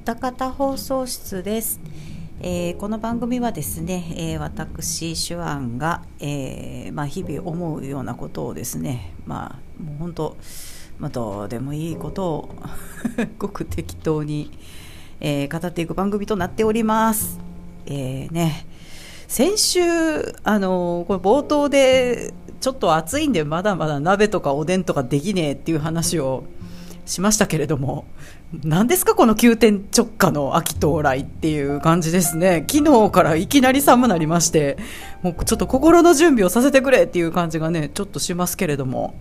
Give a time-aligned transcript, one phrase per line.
[0.00, 1.78] 歌方放送室です、
[2.40, 10.36] えー、この番組はですね、えー、私手腕が、えーまあ、日々思うようなことをですねまあもう本当、
[10.98, 12.54] まあ、どうでもいいことを
[13.38, 14.50] ごく適当に、
[15.20, 17.38] えー、語っていく番組となっております。
[17.84, 18.66] えーね、
[19.28, 19.80] 先週
[20.44, 22.32] あのこれ冒頭で
[22.62, 26.44] ちょっと暑いんでまだまだ鍋とかおでんとかできねえっていう話を
[27.10, 28.04] しましたけれども
[28.64, 32.64] 何ですかこの急転直下の秋到来っていう感じですね。
[32.70, 34.76] 昨日からいきなり寒なりまして
[35.22, 39.14] もうちょっと心の準備をさせてくれっていう感じがねちょっとしますけれども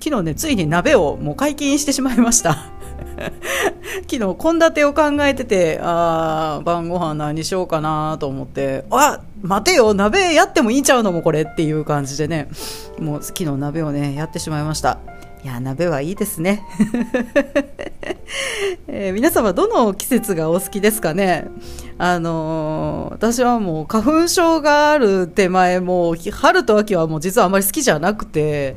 [0.00, 2.70] 昨日ねついに鍋をもう解禁してしまいました。
[4.08, 12.48] 昨日献立を考えててあ晩ご飯何しようかなと思ってあ待てよ鍋やってもいいんちゃうのもこれっていう感じでね
[12.98, 14.98] もう昨日鍋をねやってしまいました。
[15.44, 16.64] いや鍋はいいですね、
[18.86, 21.48] えー、皆様どの季節がお好きですかね？
[21.98, 28.76] あのー、私はもう花粉症がある手前もう春と秋はもう実はあまり好きじゃなくて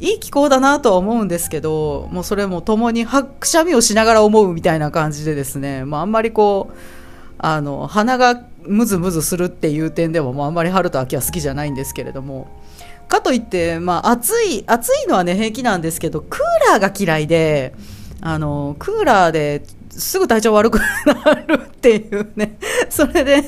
[0.00, 6.74] いい気候だなとは思うんですけどもうそれも共にはくしゃみをしながら思うみたいな感じでですね、まあ、あんまりこう
[7.36, 12.48] あの鼻がムズムズするっていう点でももうあんまり春と秋は好きじゃないんですけれども。
[13.08, 17.74] かといって、まあ、暑い暑いのは、ね、平気なんですけどクーラーが嫌いで
[18.20, 22.58] あのクーラーですぐ体調悪くなるっていうね
[22.90, 23.42] それで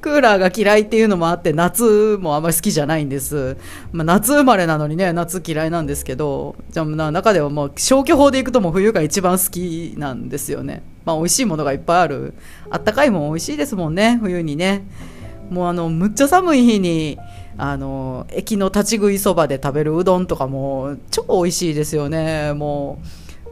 [0.00, 3.56] クーラーが嫌いっていうのもあって夏もあんまり好きじゃないんです、
[3.92, 10.82] まあ、夏生まれなのにね夏嫌いなんですけどじゃあ中ではもう消去法でいくともう冬が一番好きなんですよね。
[11.04, 12.34] まあ美味しいものがいっぱいある。
[12.70, 14.84] あったかいもん美味しいですもんね冬にね。
[15.50, 17.18] もうあのむっちゃ寒い日に
[17.58, 22.52] あの駅の立ち食いそばで食べるうどんとかも超美味しいですよね。
[22.54, 22.98] も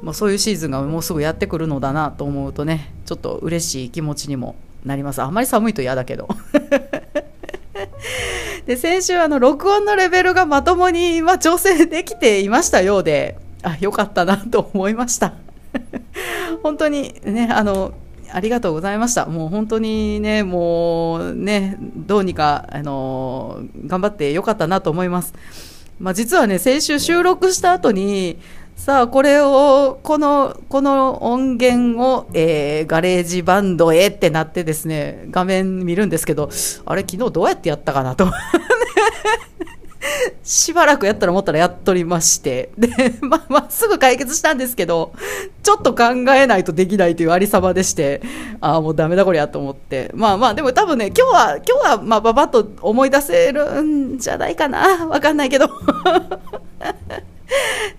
[0.02, 5.22] う、まあ、そういうシーズンがもうすぐやってくるのだなと思うとねちょっと嬉しい気持ちにもなります。
[5.22, 6.28] あんまり寒いと嫌だけど。
[8.66, 15.34] で先週あの録音のレベルがまともに、まあ、調整できていましたようであよかったなと思いました。
[16.62, 17.92] 本当にねあの
[18.32, 19.26] ありがとうございました。
[19.26, 25.34] もう本当にね、もうね、どうにか、あの頑張ってよかったなと思います。
[25.98, 28.38] まあ、実はね、先週収録した後に、
[28.74, 36.48] さあ、これを、この、この音源を、えー、ガレージバンドへってなってですね、画面見るんですけど、
[36.86, 38.26] あれ、昨日どうやってやったかなと。
[40.42, 42.88] しばらくやったら思ったらやっとりまして、で、
[43.20, 45.12] ま、まあ、すぐ解決したんですけど、
[45.62, 48.22] ちょっと考えないとできないというありさまでして、
[48.60, 50.10] ああ、もうダメだこりゃと思って。
[50.14, 55.06] まあまあ、でも多分ね、今日は、今日は、まあ、ばばっと思い出せるんじゃないかな。
[55.08, 55.68] わかんないけど。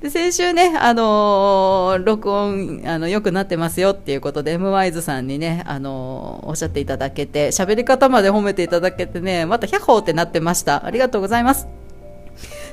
[0.01, 10.85] で先週ね、あのー、録音、あの、良くなってますよっていうことで、M ワイズさんにね、あのー、おっしゃっていただけて、喋り方まで褒めていただけてね、また100歩ってなってました。
[10.85, 11.80] ありがとうございます。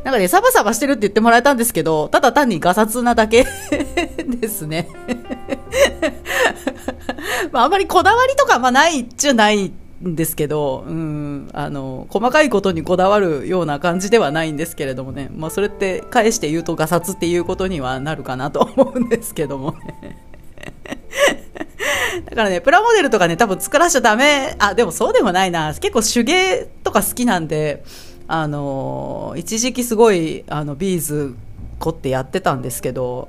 [0.05, 3.47] なんかね、サバサバしてるって言ってもらえたんですけど、ただ単にガサツなだけ
[4.17, 4.89] ですね
[7.53, 9.73] まあ、あんまりこだわりとか、まあ、ないっちゃない
[10.05, 20.19] んですけど、うん、あの、細かいことにこだわるような感じではないんですけれどもね、まあ、それって返して言うとガサツっていうことにはなるかなと思うんですけどもね。
[22.29, 24.55] だからね、プラモデルとかね、多分作らしちゃダメ。
[24.59, 25.75] あ、でもそうでもないな。
[25.75, 27.85] 結構手芸とか好きなんで、
[28.29, 31.35] あの一時期すごいあのビーズ
[31.79, 33.29] 凝ってやってたんですけど、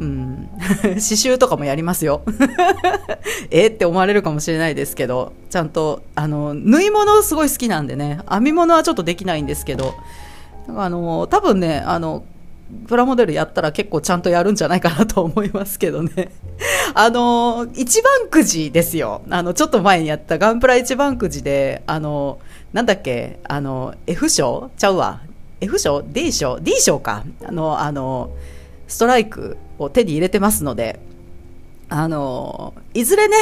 [0.00, 2.22] うん、 刺繍とかもやりますよ
[3.50, 9.94] えって思われるかもしれないですけどちゃんとあの縫い物すごい好きなんでね編み物はちょっとできないんですけど
[10.74, 12.24] あの多分ねあの
[12.88, 16.30] プラモデルやったら結構ちゃんとやるんじゃないかなと思いますけどね。
[16.94, 19.22] あの、一番くじですよ。
[19.30, 22.38] あの、ちょっと前にやったガンプラ一番くじで、あの、
[22.72, 25.20] なんだっけ、あの、F 賞ちゃうわ。
[25.60, 27.24] F 賞 ?D 賞 ?D 賞か。
[27.44, 28.30] あの、あの、
[28.88, 30.98] ストライクを手に入れてますので、
[31.88, 33.36] あの、いずれね、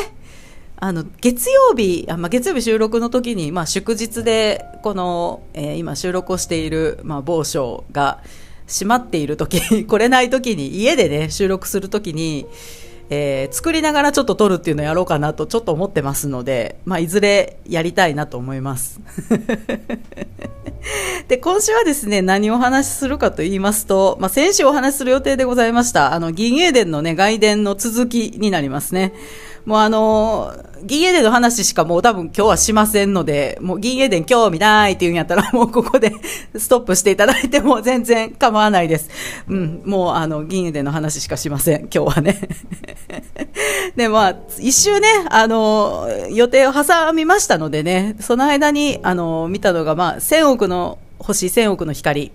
[0.76, 8.22] あの、月曜日、あまあ、月曜日収録の時に、まあ、祝日で、この、えー、今収録をしている、まあ、某所が
[8.66, 12.46] 閉まっている時、 来れない時に、家でね、収録する時に、
[13.10, 19.00] えー、作りながらちょっと撮るっていうのをやろうかなとちょっと思ってますので、まあ、いずれやりたいなと思います。
[21.28, 29.12] で、今週はですね、何をお話しするかと言いますと、まあ、先週お話しする予定でございました、あの、銀英伝のね、外伝の続きになりますね。
[29.64, 36.12] もうあのー、銀英伝の話しかもう多分今日はしませんので、もう銀英伝興味ないっていうんやったら もうここで
[36.56, 39.10] ストップしていただいても全然構わないです。
[39.48, 42.48] うん、もうあの、銀英伝の話しかしません、今日はね。
[43.96, 52.32] で、まあ、一周ね、あの、予定を挟みましたのでね、その間に、あの、見たのが、まあ、千億の星、千億の光。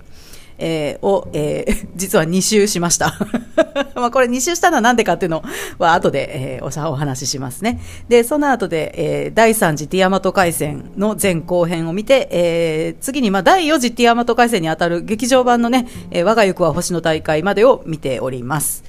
[0.58, 3.14] えー、を、えー、 実は2周しました。
[3.96, 5.44] まあこれ2周したのはなんでかっていうの
[5.80, 7.82] は後で、えー、お話ししますね。
[8.08, 18.84] で、その後で、えー、第3次ティアマト海戦の前後編を見て、えー、次にまあ第4次ティアマト海戦にあたる劇場版のね、えー、我が行くは星の大会までを見ております。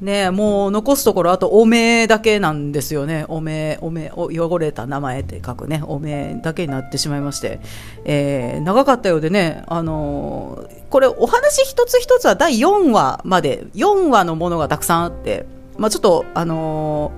[0.00, 3.24] ねもう残すところあとおめえだけなんですよね。
[3.28, 7.60] おめ、おめ、汚れた名前って書くね、おめえだけになってしまいまして、
[8.04, 15.46] えー、長かったようでね、あのー、これお話一つ一つは第4話まで、4話のものがたくさんあって、
[15.78, 17.12] まあちょっと、あの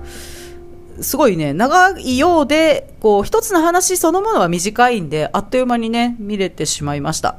[0.97, 7.37] ー、すごいね、長いようで、こう、一つの話そのものは短いんで、あっという間にね、見れてしまいました。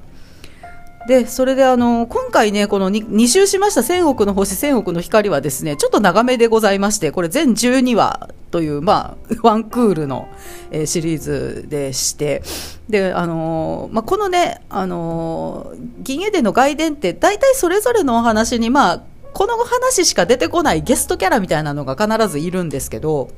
[1.06, 3.82] で、それであの、今回ね、この 2, 2周しました。
[3.82, 10.28] 千億の星、千億の光はですね、ちょっと長めでございまして、これ全12話という、まあ、 ワンクールの、
[10.70, 12.42] えー、シリーズでして、
[12.88, 23.30] で、あのー、まあ、このね、あのー、銀英伝の外伝って、大体それぞれのお話に、まあ、この話しか出てこないゲストキャラみたいなのが必ずいるんですけど、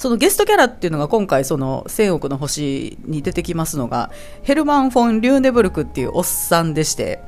[0.00, 4.10] そのゲストキャラっていうのが今回その千億の星に出てきますのが、
[4.42, 7.20] ヘルマン・フォン・リューネブルクっていうおっさんでして、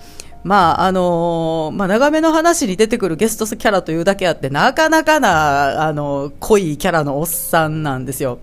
[0.42, 8.38] まあ、あのー、まあ、長めの話に出てくるゲストキャラというだけあって、なかなかな、あの、濃いキャラのおっさんなんですよ。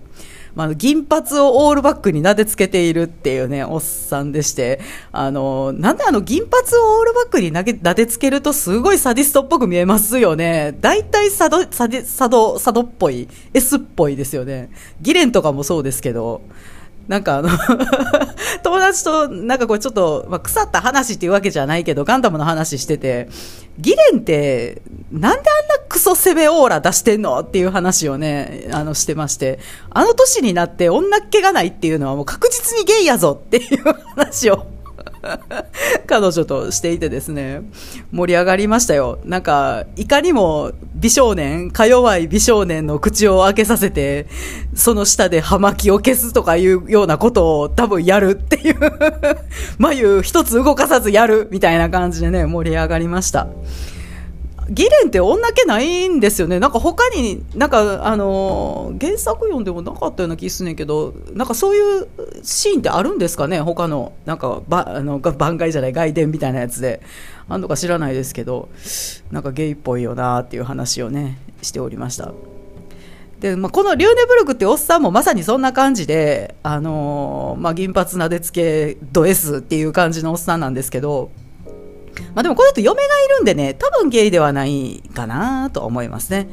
[0.54, 4.80] まあ、銀髪をオールバックになでつけているっていうね、おっさんでして、
[5.12, 10.76] あの、なんであの銀髪をオールバックになでつけるとすごいサディストっぽく見えますよね。
[10.80, 14.70] 大体サド、サディ、サド、サドっぽい、S っぽいですよね。
[15.00, 16.42] ギレンとかもそうですけど、
[17.10, 17.48] なんかあの
[18.62, 23.28] 友達となんかこれちょっと、まあ、腐った話っていうわけじゃないけど、ガンダムの話してて、
[23.78, 24.80] ギレンって、
[25.10, 29.58] なんであんなクソ攻めオーラ出してんのっていう話をね、あの、してまして、
[29.90, 33.82] あの年になって女っ気がないっていうのはもう確実にゲイやぞっていう
[34.14, 34.68] 話を
[36.06, 37.62] 彼女としていてですね、
[38.12, 39.18] 盛り上がりましたよ。
[39.24, 44.26] なんか、いかにも美少年、か弱い美少年の口を開けさせて、
[44.74, 48.76] その下で葉巻を消すとかいうようなことを多分やるっていう
[49.78, 53.48] 眉一つ動かさずやるみたいな感じでね、盛り上がりました。
[54.70, 56.60] ギレンって女気ないんですよね。
[56.60, 62.08] なんか他に、なんかあの、原作読んでもなかったような気すんねんけど、なんかそういう
[62.42, 63.60] シーンってあるんですかね？
[63.60, 67.00] 他の、なんかば、あの、番外じゃない、外伝みたいなやつで。
[67.48, 68.68] あんのか知らないですけど、
[69.32, 72.32] なんかゲイっぽいよなっていう話をね、しておりました。
[73.40, 81.32] で、まあ、このリューネブルクっておっさんもまさにそんな感じで、あの、まあ、銀髪なでつけド S っていう感じのおっさんなんですけど、
[82.34, 86.48] まあでもこれだと嫁がいるんでね、多分ゲイではないかなと思いますね。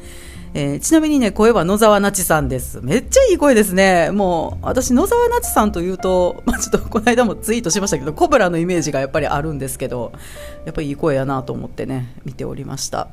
[0.54, 2.80] えー、ちなみにね、声は野沢那智さんです。
[2.82, 4.10] めっちゃいい声ですね。
[4.10, 10.12] もう、私、野沢那智さんというと、 まあ、ちょっとこの間もツイートしましたけど、コブラのイメージがやっぱりあるんですけど、
[10.64, 13.08] やっぱりいい声やなと思ってね、見ておりました。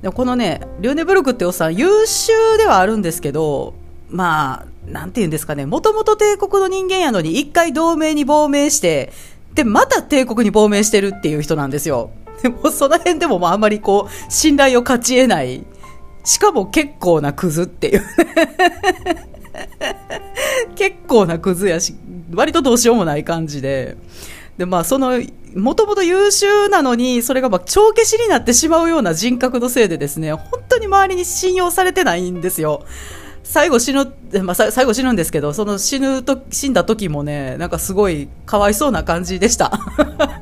[0.00, 3.74] でこのね、リューネブルクっておっさん、優秀ではあるんですけど、
[4.08, 9.12] まあ、なんて言うんですかね、もともと帝国の人間やのに、一回同盟に亡命して、
[9.54, 12.10] で、また帝国に亡命してるっていう人なんですよ。
[12.42, 15.64] でも、その辺でも、まあ、あんまりこう、信頼を勝ち得ない。
[16.24, 18.02] しかも結構なクズっていう。
[20.74, 21.94] 結構なクズやし、
[22.34, 23.96] 割とどうしようもない感じで。
[24.56, 25.20] で、まあ、その、
[25.54, 32.84] もともと優秀なのに、それがまあ、帳消しになってしまうような人格のせいでですね、本当に周りに信用されてないんですよ。
[33.44, 39.72] 最後死ぬ、 まあ、最後死ぬんですけど、その死ぬと、死んだ時もね、なんかすごいかわいそうな感じでした。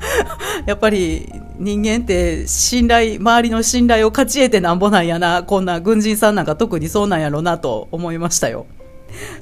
[0.66, 8.66] やっぱり人間って信頼、周りの信頼を勝ち得てなんぼなんやな、こんな軍人さんなんか特にそうなんやろうなと思いましたよ。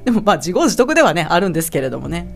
[0.05, 2.29] でもまあ自業自得ではね、あるんですけれどもね。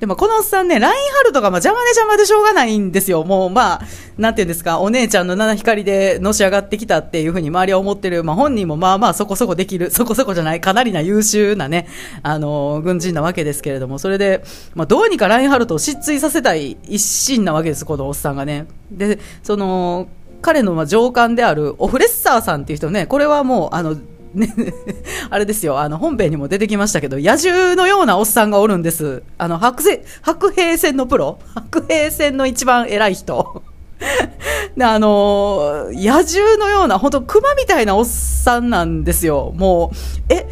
[0.00, 3.24] でもこのおっさんね、ラインハルトがまあ邪魔で邪魔でしょうがないんですよ。
[3.24, 3.86] もうまあ、
[4.16, 8.22] なんていうんですか、お姉ちゃんの七光でのし上がってきたっていうふうに周りは思ってる。
[8.22, 11.88] まあ本人もまあまあそこそこできる、そこそこじゃない、かなりな優秀なね、
[12.22, 18.66] あの、軍人なわけですけれども、それで、まあどうにかラインハルトを失墜させたい一心なわけです、このおっさんがね。
[18.92, 20.08] で、その、
[20.42, 23.96] 彼のまあ上官であるオフレッサーさんっていう人ね、これはもう、あの、
[24.34, 24.54] ね、
[25.30, 29.22] あれですよ、あの、本編にも出てきましたけど、野獣のようなおっさんがおるんです。
[29.38, 29.82] あの、白
[30.22, 31.38] 白兵戦のプロ？
[31.54, 33.62] 白兵戦の一番偉い人。
[34.76, 39.52] で、あの野獣のような、本当熊みたいなおっさんなんですよ。
[39.56, 40.46] もう、え、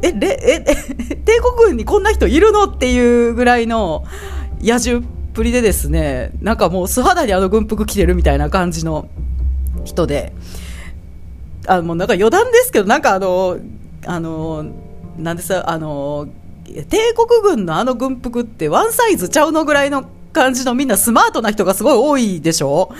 [0.00, 2.64] え、れ、え、え、帝国軍にこんな人いるの？
[2.64, 4.04] っていうぐらいの
[4.62, 9.08] 野獣っぷりでですね、なんかもう素肌にあの軍服着てるみたいな感じの
[9.84, 10.32] 人で、
[11.68, 13.58] あもうなんか余談ですけど、なんかあの、
[14.06, 14.64] あの、
[15.18, 16.28] なんですあの、
[16.64, 22.90] 帝国軍のあの軍服ってワンサイズちゃうのぐらいの感じのみんなスマートな人がすごい多いでしょ？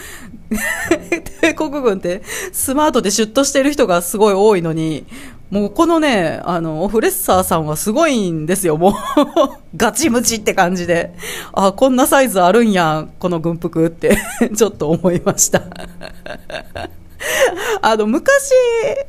[1.42, 2.22] 帝国軍って
[2.52, 5.04] スマートでシュッとしてる人がすごい多いのに、
[5.50, 8.92] もうこのね、あの、オフレッサーさんはすごいんですよ、もう。
[9.76, 11.14] ガチムチって感じで。
[11.52, 14.18] あ、こんなサイズあるんや、この軍服って。
[14.56, 15.62] ちょっと思いました。
[17.82, 18.52] あの、昔、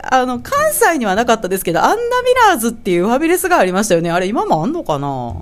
[0.02, 4.12] あの、関西にはなかったですけど、アンナミラーズっていうファミレスがありましたよね。
[4.12, 5.36] あれ今もあんのかな？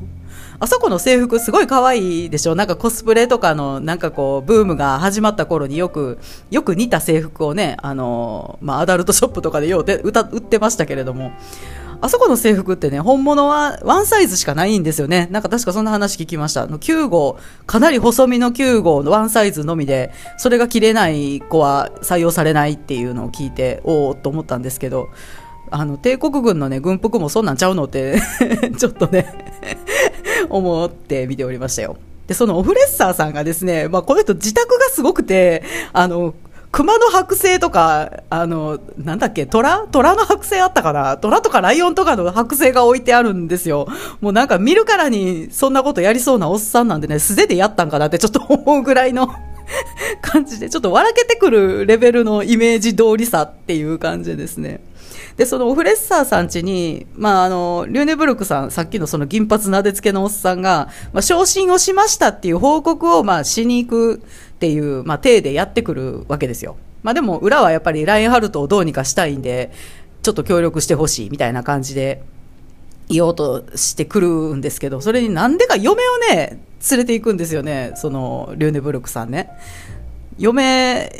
[0.59, 2.55] あそこの制服すごい可愛いでしょ？
[2.55, 6.17] なんかコスプレとかのなんかこうブームが始まった頃によく、
[6.49, 11.31] よく似た制服をね、あの、まあアダルトショップとかでようで歌売ってましたけれども、
[11.99, 15.27] あそこの制服ってね、本物はワンサイズしかないんですよね。
[15.31, 16.63] なんか確かそんな話聞きました。
[16.63, 25.09] あの9号、かなり細身の9号のワンサイズのみで、それが着れない子は採用されないっていうのを聞いて、おおと思ったんですけど、
[25.71, 28.21] あの、帝国軍のね、軍服もそんなんちゃうのって
[28.77, 29.33] ちょっとね
[30.49, 31.97] 思って見ておりましたよ。
[32.27, 35.63] で、そのオフレッサーさんがですね、まあ、この人自宅がすごくて、
[35.93, 36.33] あの、
[36.71, 39.87] 熊の剥製とか、あの、なんだっけ、虎？
[39.91, 41.17] 虎の剥製あったかな？
[41.17, 43.87] 虎とかライオンとかの剥製が置いてあるんですよ。
[44.21, 49.29] もうなんか見るからにそんなことやりそうなおっさんなんでね、素手でやったんかなってちょっと 思うぐらいの
[50.21, 54.81] 感じで、ちょっと笑けてくるレベルのイメージ通りさっていう感じですね。
[55.37, 64.23] で、そのオフレッサーさん家に、まあ、あの、リューネブルクさん、さっきのその銀髪なでつけのおっさんが、まあ、昇進をしましたっていう報告を、まあ、しに行く
[64.57, 66.77] っていう、まあ、体でやってくるわけですよ。
[67.03, 69.71] まあ、でも、裏はやっぱりラインハルトをどうにかしたいんで、
[70.23, 72.23] ちょっと協力してほしいみたいな感じで、
[73.07, 76.59] 言おうとしてくるんですけど、それになんでか嫁をね、
[76.89, 79.49] 連れて行くんですよね、その、リューネブルクさんね。
[80.39, 81.11] 嫁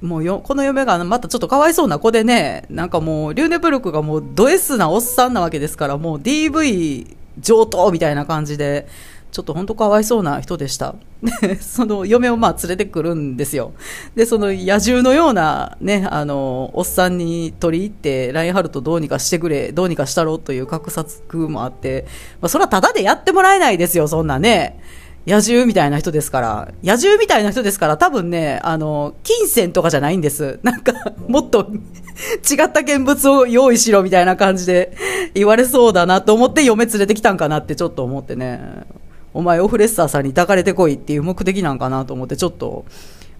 [0.00, 8.86] もうよ、この嫁がまたちょっとかわいそうな子でね、なんかもう、リューネブルクがもうド S なおっさんなわけですから、もう DV 上等みたいな感じで、
[9.34, 10.94] ちょっと本当かわいそうな人でした。
[11.60, 13.72] その嫁をまあ連れてくるんですよ。
[14.14, 22.06] で、その野獣のようなね、あの、おっさんに取り入って、ラインハルトどうにかしてくれ、どうにかしたろうという画策もあって、
[22.40, 24.78] まあそれはただでやってもらえないですよ、そんなね。
[25.26, 30.60] 野獣みたいな人ですから、野獣みたいな人ですから、多分ね、あの、金銭とかじゃないんです。
[30.62, 30.92] なんか、
[31.26, 31.72] もっと
[32.48, 34.96] 違った現物を用意しろみたいな感じで
[35.34, 38.84] 言われそうだなと思って嫁連れてきたんかなってちょっと思ってね、
[39.34, 42.84] お前オフレッサーさんに抱かれてこいっていう目的なんかなと思ってちょっと、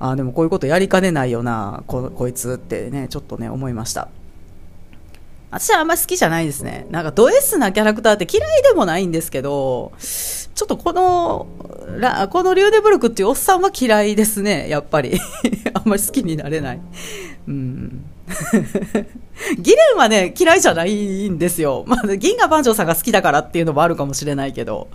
[0.00, 4.08] あでもこういうことやりかねないよな、ここいつってね、ちょっとね、思いました。
[5.52, 6.84] 私はあんま好きじゃないですね。
[6.90, 11.46] なんかド S なキャラクターって嫌いでもないんですけど、ちょっとこの、
[12.30, 15.20] このリューデブルクっていうおっさんは嫌いですね、やっぱり。
[15.74, 16.80] あんまり好きになれない。
[17.46, 18.04] うん。
[19.58, 21.84] ギレンはね、嫌いじゃないんですよ。
[21.86, 24.88] まあ、銀河万丈さんが好きだからっていうのもあるかもしれないけど、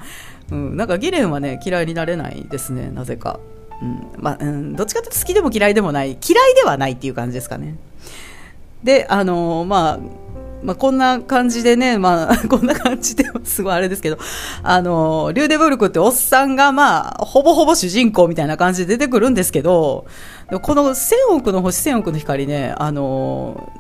[0.51, 3.39] うん、なんかギレンはね、嫌いになれないですね、なぜか。
[3.81, 7.75] うん、ま、うん、どっちかというと好きでも嫌いでもない、嫌いではないっていう感じですかね。
[8.83, 9.99] で、あのー、まあ、
[10.61, 14.17] まあ、こんな感じでね、まあ、 こんな感じですごいあれですけど、
[14.61, 20.05] あの、リューデブルクっておっさんが、まあ、ほぼほぼ主人公みたいな感じで出てくるんですけど、
[20.61, 23.71] この千億の星、千億の光ね、あの、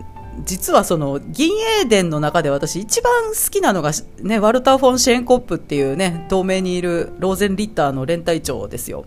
[0.45, 3.91] 実はその銀英伝の中で私一番好きなのが、
[4.21, 9.05] ね、ワルター・フォン・シェーンコップっていうね、透明にいるローゼン・リッターの連隊長ですよ。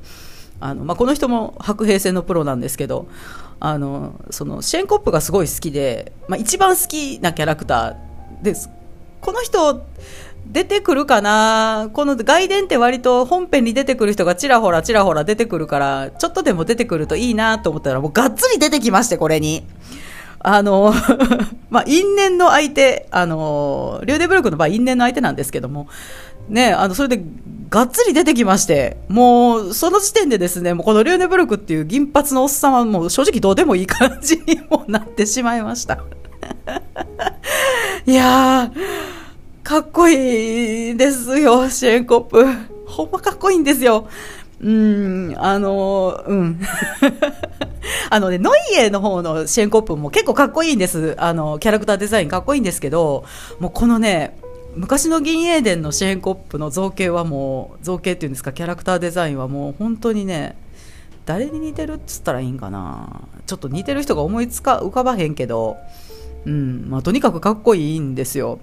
[0.60, 3.08] あの、まあ、この人も白兵戦のプロなんですけど、
[3.64, 8.68] あのそのシェーンコップがすごい好きで、まあ、一番好きなキャラクターです
[9.20, 9.86] この人
[10.44, 11.88] 出てくるかな？
[11.92, 19.64] この外伝って割と本編に出てくる人がちらほらちらほら出てくるからちょっとでも出てくるといいなと思ったらもうがっつり出てきましてこれに。
[20.44, 20.92] あの、
[21.70, 25.88] まあ、因縁の相手、あの、リューデブルクの場合因縁の相手なんですけども、
[26.48, 27.22] ね、あの、それで
[27.70, 36.02] がっつり出てきまして、もう、その時点でですね、もうこのリューネブルクっていう銀髪のおっさんはもう正直どうでもいい感じにもなってしまいました。
[38.04, 42.44] いやー、かっこいいですよ、シェーンコップ。
[42.86, 44.08] ほんまかっこいいんですよ。
[44.60, 46.60] うん、あの、うん。
[48.12, 51.14] あのね、ノイエの方のシェンコップも結構かっこいいんです。
[51.16, 53.24] あの、キャラクターデザインかっこいいんですけど、
[53.58, 54.36] もうこのね、
[54.76, 60.58] 昔の銀英伝のシェーンコップの造形はもう造形っていうんですかキャラクターデザインはもう本当にね
[61.24, 65.76] 誰に似てるっつったらいいんかなちょっと似てる人が思いつか浮かばへんけど、
[66.46, 68.60] うんまあ、とにかくかっこいいんですよ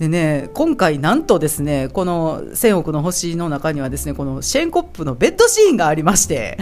[0.00, 6.56] でね今回なんとですねこの「千億の星」の中にはですねこのシェーンコップのベッドシーンがありまして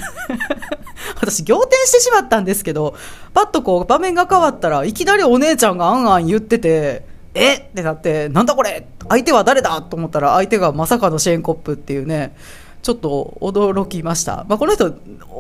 [1.15, 2.95] 私仰天してしまったんですけど、
[3.33, 7.05] パッとこう場面が変わったらいきなりお姉ちゃんがあんあん言ってて、
[7.35, 7.55] え？
[7.55, 8.87] ってなって、なんだこれ？
[9.09, 9.81] 相手は誰だ？
[9.83, 12.37] と思ったら相手がまさかのシェーンコップっていうね、
[12.83, 14.47] ちょっと驚きました。
[14.49, 14.95] まあ、この人、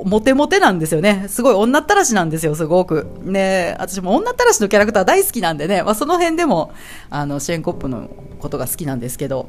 [0.04, 1.26] モテモテなんですよね。
[1.28, 3.06] すごい女ったらしなんですよ、すごく。
[3.22, 6.72] ね私も女ったらしのキャラクター大好きなんでね、まあ、その辺でも、
[7.10, 9.48] あの、シェーンコップのことが好きなんですけど、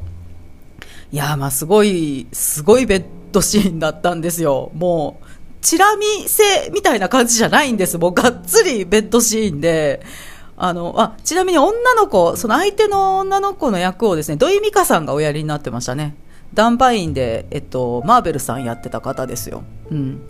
[1.11, 4.71] いやまあ、すごい、すごいベッドシーンだったんですよ。
[4.75, 5.25] もう、
[5.61, 7.97] チラ見せみたいな感じじゃないんです。
[7.97, 10.01] もう、がっつりベッドシーンで、
[10.55, 16.15] あの、あ、ちなみに女の子、その相手の女の子の役をですね、土井美香さんがおやりになってましたね。
[16.53, 19.63] ダンバインで、えっと、マーベルさんやってた方ですよ。
[19.91, 20.21] うん。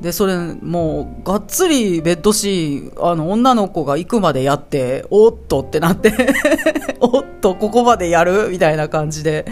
[0.00, 6.12] で、それ、もう、がっつりベッドシーン、あの、女の子が行くまでやって、おっとってなって
[7.00, 8.48] おっと、ここまでやる？
[8.50, 9.46] みたいな感じで。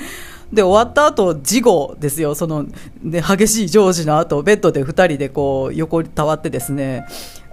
[0.52, 2.35] で、終わった後、事後ですよ。
[2.35, 2.66] その、
[3.02, 7.06] で、激しい常時の後、ベッドで二人でこう、横にたわってですね、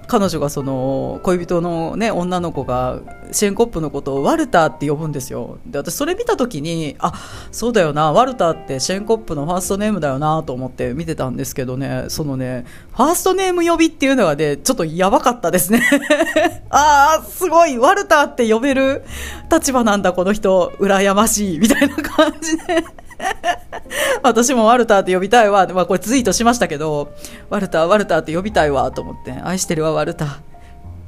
[0.10, 3.00] 彼女がその恋人の、ね、女の子が
[3.32, 5.60] シェーンコップのことをワルターって呼ぶんですよ。
[5.68, 7.14] で私それ見た時にあ
[7.52, 12.06] そうだよなワルターってシェーンコップのファーストネームだよなと思って見てたんですけどね。
[12.08, 15.84] そのねファーストネーム呼びっていうのがねちょっとやばかったですね。
[16.72, 19.04] ああすごいワルターって呼べる
[19.52, 20.74] 立場なんだこの人。
[20.80, 21.60] 羨ましい。
[21.60, 22.84] みたいな感じで。
[24.24, 25.68] 私もワルターって呼びたいわ。
[25.74, 27.14] まあこれツイートしましたけど、
[27.50, 30.38] ワルター、ワルターって呼びたいわと思って、愛してるわ、ワルター。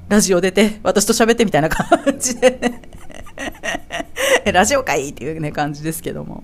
[0.09, 1.87] ラジオ出て、私と喋ってみたいな感
[2.19, 2.81] じで、ね、
[4.51, 6.43] ラジオかいっていうね、感じですけども。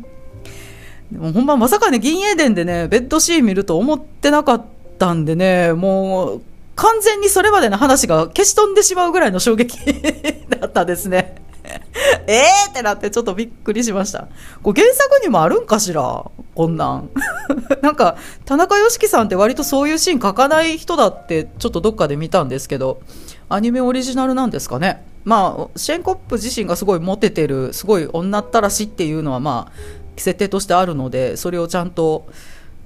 [1.11, 4.65] でもほんままさかね、銀英伝でね、ベッドシーン見ると思ってなかっ
[4.97, 6.41] たんでね、もう、
[6.75, 9.77] 完全にそれまでの話が消し飛んでしまうぐらいの衝撃
[10.49, 11.36] だったですね。
[12.27, 14.27] ええってなってちょっとびっくりしました。
[14.63, 16.25] これ原作にもあるんかしら？
[16.55, 17.09] こんなん。
[17.81, 23.01] なんか、田中良樹さんって割とそういうシーン書かない人だってちょっとどっかで見たんですけど、
[23.49, 25.05] アニメオリジナルなんですかね？
[25.23, 29.71] まあ、シェンコップ自身がすごいモテてる、すごい女ったらしっていうのはまあ、
[30.15, 32.27] 設定としてあるので、それをちゃんと、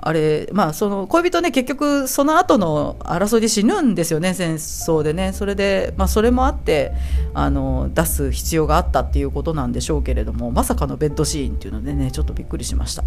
[0.03, 5.31] あれ、まあ、その恋人ね、結局、その後の争いで死ぬんですよね、戦争でね。
[5.31, 6.91] それで、まあ、それもあって、
[7.35, 13.03] あの、出す必要があったっていうことなんでしょうけれども、まさかのベッドシーンっていうのでね、ちょっとびっくりしました。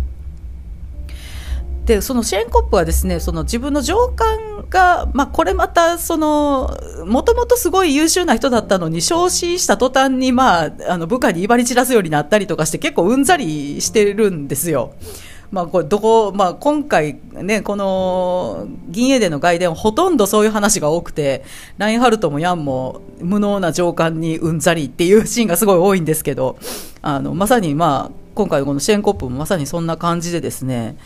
[1.85, 14.95] で、そのシェーンコップはですね、その自分の上官が、まあ、これまた、その、もともとすごい優秀な人だったのに、昇進した途端に、まあ、あの、部下に威張り散らすようになったりとかして、結構うんざりしてるんですよ。
[15.55, 21.45] まあ、これどこ、まあ、今回ね、この銀英伝の外伝はほとんどそういう話が多くて、
[21.79, 26.59] ラインハルトもヤンも無能な上官にうんざりっていうシーンがすごい多いんですけど、
[27.03, 30.97] あの、まさにまあ、今回のこのシェーンコップもまさにそんな感じでですね、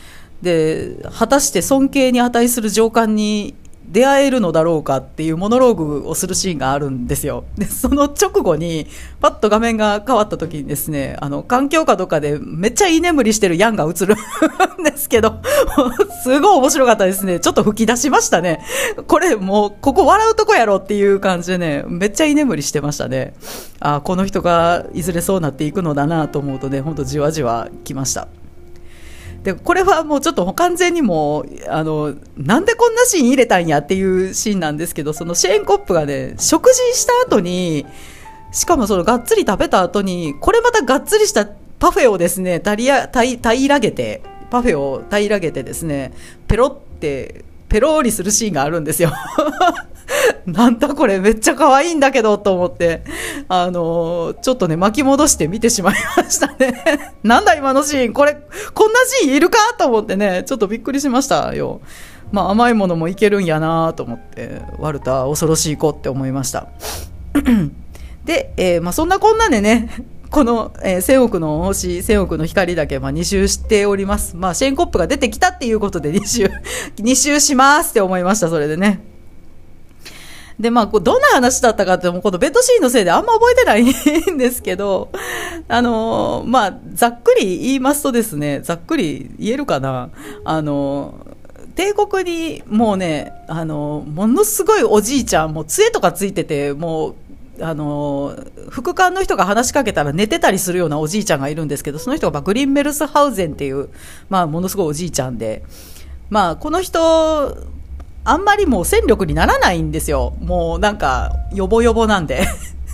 [0.41, 3.53] で、果たして尊敬に値する上官に
[3.89, 7.45] 出会えるのだろうかっていうモノローグをするシーンがあるんですよ。
[7.57, 8.87] で、その直後に、
[9.19, 15.41] パッと画面が変わった時にですね、あの、環境下とかでめっちゃ居眠りしてるヤンが映るんですけど、
[16.23, 17.39] すごい面白かったですね。
[17.39, 18.63] ちょっと吹き出しましたね。
[19.07, 23.33] これもう、ここ笑うとこやろっていう感じでね、めっちゃ居眠りしてましたね。
[23.79, 28.27] あ、この人がいずれそうなっていくのだなと思うとね、ほんとじわじわ来ました。
[29.43, 37.85] でこれはもうちょっと完全にもあのなんでこんなシーン入れたんやっていうシーンなんですけどそのシェーンコップがね食事した後に
[38.51, 43.07] しかもそのがっつり食べた後にこれまたがっつりしたパフェをですね平
[43.67, 46.11] らげてパフェを平らげてですね
[46.47, 49.11] ペロってペローリするシーンがあるんですよ。
[50.45, 53.03] なんだこれめっちゃ可愛いんだけどと思って、
[53.47, 57.13] あのー、ちょっとね、巻き戻して見てしまいましたね。
[57.23, 58.37] なんだ今のシーン、これ、
[58.73, 61.81] こんなシーンいるかと思ってね、ちょっとびっくりしましたよ。
[62.31, 66.67] まあ甘いものもいけるんやなと思って、ワルター恐ろしい子って思いました。
[68.25, 69.89] で、えー、まあそんなこんなでね、
[70.29, 74.35] この、えー、千億の星、千億の光だけ、まあ、2周しております。
[74.35, 76.51] まあ、シェーンコップが出てきたっていうことで2周、
[76.97, 79.08] 2周しますって思いました、それでね。
[80.59, 85.09] で、まあ、どんな話だったかって、もこのベッドシーンのせいであんま覚えてないんですけど、
[85.69, 90.09] あの、まあ、ざっくり言いますとですね、ざっくり言えるかな、
[90.43, 91.25] あの、
[91.75, 97.15] 帝国にもうね、あの、ものすごいおじいちゃん、もう杖とかついてて、もう、
[97.61, 98.37] あの
[98.69, 103.89] 副官の人が話しかけたら寝てたりするようなおじいちゃんがいるんですけどその人がグリンメルスハウゼンっていう、
[104.29, 105.63] まあ、ものすごいおじいちゃんで、
[106.29, 107.57] まあ、この人
[108.23, 110.35] あんまりもう戦力にならないんですよ。
[110.39, 112.47] もうなんか、よぼよぼなんで。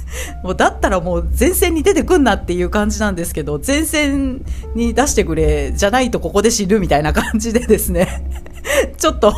[0.43, 8.23] もうだったらもう前線に出てくんなっていう感じなんですけど、前線に出してくれ、じゃないとここで死ぬみたいな感じでですね、
[8.97, 9.33] ちょっと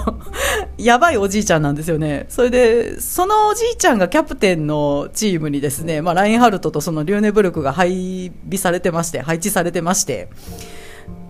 [0.77, 2.25] やばいおじいちゃんなんですよね。
[2.29, 10.29] それで、そのおじいちゃんがキャプテンのチームにですね、まあ、ラインハルトとそのリューネブルクが配備されてまして、配置されてまして、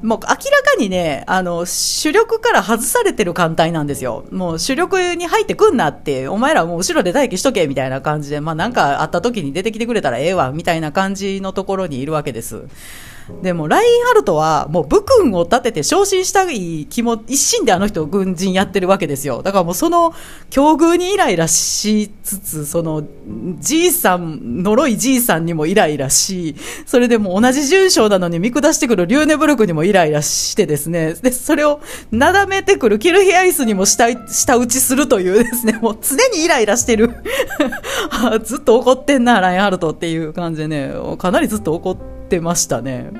[0.04, 0.40] もう明らか
[0.78, 4.26] にね、あの、主力から外されてる艦隊なんですよ。
[4.32, 12.66] もう主力に入ってくんなって、お前らもう後ろで待機しとけ、みたいな感じで、まあなんかあった時に出てきてくれたらええわ、みたいな感じのところにいるわけです。
[13.42, 19.42] でも、ラインハルトは、もう武君を立てて昇進したい気も、一心であの人軍人やってるわけですよ。
[19.44, 20.14] だからもうその、
[20.50, 23.04] 境遇にイライラしつつ、その、
[23.60, 37.12] じいさん、呪いじいさんにもイライラし、それでも同じ住所なのに見下してくるリューネブルクにもイライラしてですね、で、それをなだめてくるキルヒアイスにも下、下打ちするというですね、もう常にイライラしてる。
[38.44, 43.12] ずっと怒ってんな、ラインハルトっていう感じでね、かなりずっと怒って、ってましたね。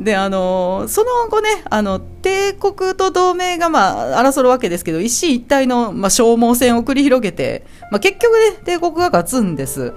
[0.00, 9.94] であのその後ねあの帝国と同盟が、まあ、争うわけですけど一進一退の、まあ、消耗戦を繰り広げて、まあ、結局ね帝国が勝つんです。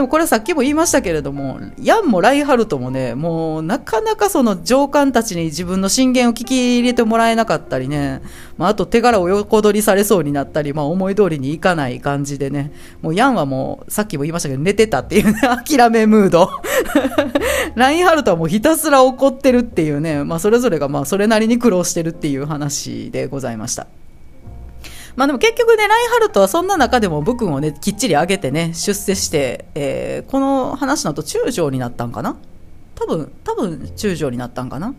[0.00, 8.22] でもこれはさっきも言いましたけれども、ヤンもライハルトもね、もうなかなかその上官たちに自分の進言を聞き入れてもらえなかったりね、
[8.56, 16.48] まあ、あと手柄を横取りされそうになったり、まあ、思い通りにいかない感じでね、もうヤンはもうさっきも言いましたけど寝てたっていうね、 諦めムード。
[17.76, 23.86] ラインハルトはもうひたすら怒ってるっていうね、まあ、それぞれがまあそれなりに苦労してるっていう話でございました。
[25.16, 32.36] まあでも結局ね、ラインハルトはそんな中でも武君をね、きっちり上げてね、出世して、えー、この話の後中将になったんかな？
[32.94, 34.94] 多分、多分中将になったんかな？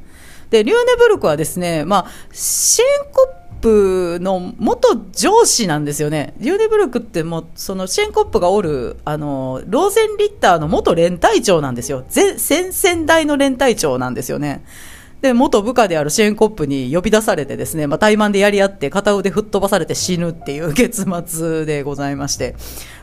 [0.49, 6.33] で、リューネブルクはですね、まあ、シェンコップの元上司なんですよね。
[6.39, 12.03] リューネブルクってもう、そのシェンコップがおる、あの、ローゼンリッターの元連隊長なんですよ。
[12.13, 14.65] 前、先々代の連隊長なんですよね。
[15.21, 22.55] で、元部下であるシェーンコップに呼び出されてですね、まあ、怠慢でやり合って片腕吹っ飛ばされて死ぬっていう結末でございまして。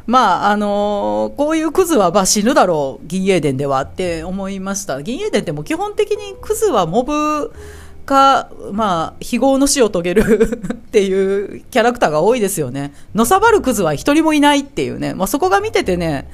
[0.06, 5.02] まあ、あのー、こういうクズはまあ死ぬだろう、銀英伝ではって思いました。
[5.02, 7.52] 銀英伝っても基本的にクズはモブ
[8.08, 12.94] か、まあ、非業の死を遂げる っていうキャラクターが多いですよね。
[13.14, 15.12] のさばるクズは一人もいないっていうね。
[15.12, 16.26] まあ、そこが見ててね、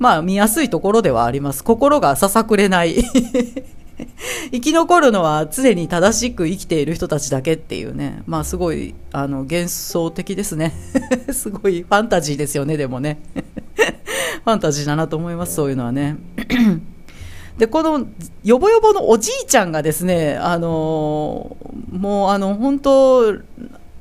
[0.00, 1.62] まあ、見やすいところではあります。
[1.62, 2.96] 心がささくれない
[4.50, 10.72] 生き残るのは常に正しく生きている人たちだけっていうね、まあすごい、あの、幻想的ですね。
[11.32, 13.20] すごいファンタジーですよね、でもね。
[14.44, 16.16] ファンタジーだなと思います、そういうのはね。
[17.58, 18.06] で、この、
[18.44, 21.56] よぼよぼのおじいちゃんがですね、あの
[21.90, 23.34] もうあの、本当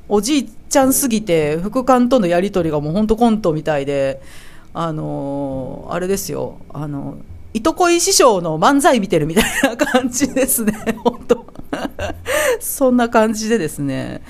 [0.08, 4.22] おじいちゃんすぎて、副官とのやり取りがもう本当コントみたいで、
[4.74, 7.18] あのあれですよ、あの
[7.54, 11.46] いとこい師匠の漫才見てるみたいな感じですね、 本当
[12.60, 14.22] そんな感じでですね。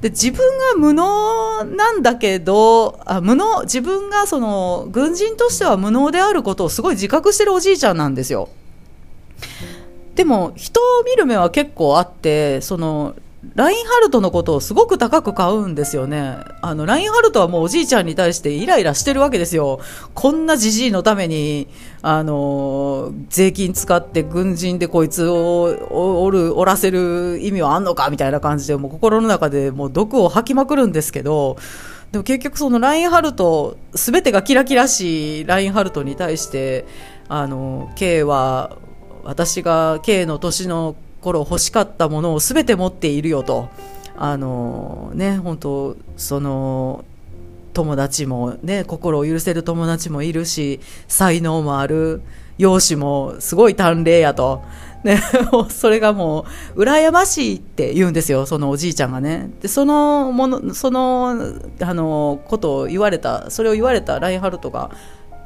[0.00, 8.48] で、自分が無能なんだけど、あ無能、自分がその、軍人としては無能であることをすごい自覚してるおじいちゃんなんですよ。
[10.14, 13.14] でも、人を見る目は結構あって、その、
[13.54, 16.38] ラインハルトのことをすごく高く買うんですよね。
[16.60, 19.78] あの、ラインハルトはもうおじいちゃんに対してイライラしてるわけですよ。
[20.14, 21.68] こんなじじいのために、
[22.02, 31.58] あの、税金使って軍人でこいつをおる、おらせる意味はあんのかみたいな感じで、もう心の中でもう毒を吐きまくるんですけど、
[32.10, 36.86] でも結局そのラインハルト、すべてがキラキラしいラインハルトに対して、
[37.28, 38.78] あの、K は、
[39.22, 43.68] 私が K の年の頃欲しかったものを全て持っているよと
[44.16, 47.04] あのね本当その
[47.72, 52.22] 友達もね心を許せる友達もいるし才能もある
[52.58, 54.62] 容姿もすごい短麗やと。
[55.04, 55.22] ね、
[55.70, 59.50] それがもう、羨ましいって言うんですよ、そのおじいちゃんがね。
[59.62, 61.36] で、そのもの、その、
[61.80, 64.90] あの、ことを言われた、それを言われたラインハルトが、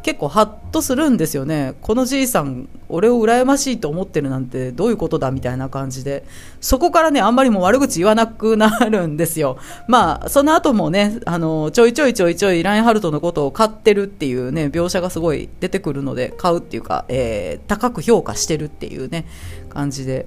[0.02, 1.74] 結構ハッとするんですよね。
[1.80, 6.24] このじいさん、俺を羨ましいと思ってるなんてどういうことだみたいな感じで、
[6.60, 9.58] そこからね、あんまりも悪口言わなくなるんですよ。
[9.86, 19.26] まあ、その後もね、あの、ちょいちょいちょいちょいラインハルトのことを買ってるっていうね、描写がすごい出てくるので、買うっていうか、えー、高く評価してるっていうね、
[19.68, 20.26] 感じで。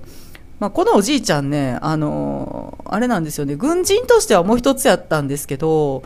[0.59, 6.03] まあ、このおじいちゃんね、あのあれなんですよね、軍人としてはもう一つやったんですけど、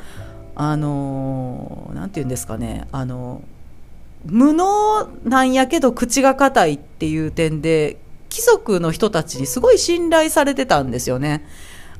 [0.55, 3.43] あのなんて言うんですかね、あの
[4.25, 7.97] 無能なんやけど口が硬いっていう点で
[8.29, 11.45] 貴族の人たちにすごい信頼されてたんですよね。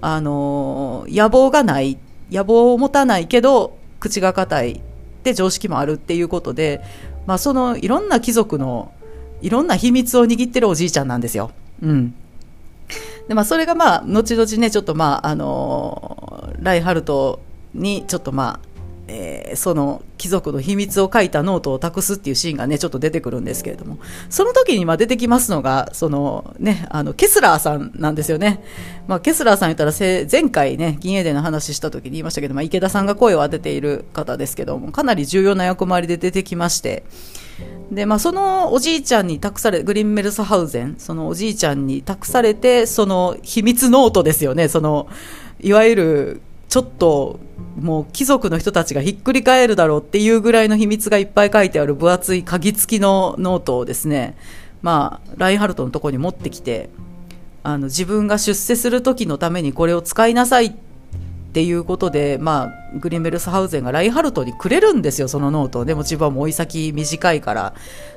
[0.01, 1.97] あの野望がない
[2.31, 4.81] 野望を持たないけど口が硬いっ
[5.23, 6.81] て常識もあるっていうことで、
[7.27, 8.93] まあ、そのいろんな貴族の
[9.41, 11.51] いろんな秘密を握ってるおじいちゃんなんですよ。
[11.81, 12.13] うん。
[13.27, 17.39] でまあ、それがまあ後々ねちょっとまああのラインハルト
[17.75, 18.68] にちょっとまあ
[19.11, 23.97] えー、その貴族の秘密を書いたノートを託すっていうシーンがねちょっと出てくるんですけれども。
[24.29, 28.63] その時にま出てきますのがその、ね、あのケスラーさんなんですよね、
[29.07, 29.91] まあ、ケスラーさん言ったら
[30.31, 37.03] 前回ね銀英伝の話した時に言いましたけど、まあ、池田さんが声を当てている方ですけどもかなり重要な役回りで出てきまして。
[37.91, 45.09] で、まあ、そのおじいちゃんに託され、グリンメルスハウゼン、そのおじいちゃんに託されて、その秘密ノートですよね、その、
[45.59, 47.39] いわゆる、ちょっと、
[47.79, 54.37] もう貴族の人たちがひっくり返るだろうっていうぐらいの秘密がいっぱい書いてある分厚い鍵付きのノートをですね、
[54.81, 56.89] まあ、ラインハルトのとこに持ってきて、
[57.63, 60.88] あの、自分が出世する時のためにこれを使いなさいって
[61.49, 67.73] っていうことで、まあ、グリンメルスハウゼンがラインハルトにくれるんですよ、そのノートでも自分はもう老い先短いから、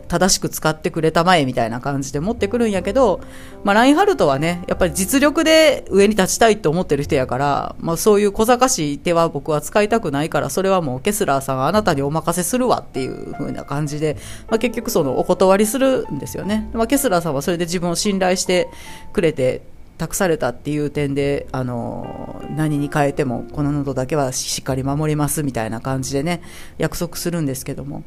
[0.09, 3.23] 正しく使ってくれたまえみたいな感じで持ってくるんやけど、
[3.65, 14.19] まあ、ラインハルトはね、やっぱり実力で上に立ちたいと思ってる人やから、まあ、そういう小賢しい手は僕は使いたくないから、それはもうケスラーさんあなたにお任せするわっていう風な感じで、
[14.51, 16.69] まあ、結局そのお断りするんですよね。
[16.75, 18.69] まあ、ケスラーさんはそれで自分を信頼して
[19.15, 19.63] くれて、
[20.03, 26.43] 託されたっていう点で、あの、何に変えてもこの喉だけはしっかり守りますみたいな感じでね、
[26.79, 28.03] 約束するんですけども、